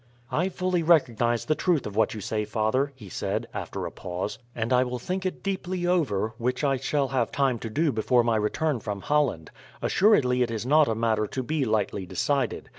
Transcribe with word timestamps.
"I 0.31 0.49
fully 0.49 0.81
recognize 0.81 1.45
the 1.45 1.53
truth 1.53 1.85
of 1.85 1.95
what 1.95 2.15
you 2.15 2.21
say, 2.21 2.43
father," 2.43 2.91
he 2.95 3.07
said, 3.07 3.45
after 3.53 3.85
a 3.85 3.91
pause, 3.91 4.39
"and 4.55 4.71
will 4.71 4.97
think 4.97 5.27
it 5.27 5.43
deeply 5.43 5.85
over, 5.85 6.33
which 6.39 6.63
I 6.63 6.77
shall 6.77 7.09
have 7.09 7.31
time 7.31 7.59
to 7.59 7.69
do 7.69 7.91
before 7.91 8.23
my 8.23 8.37
return 8.37 8.79
from 8.79 9.01
Holland. 9.01 9.51
Assuredly 9.79 10.41
it 10.41 10.49
is 10.49 10.65
not 10.65 10.87
a 10.87 10.95
matter 10.95 11.27
to 11.27 11.43
be 11.43 11.65
lightly 11.65 12.07
decided. 12.07 12.67